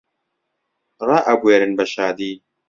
[1.07, 2.31] ڕائەبوێرن بە شادی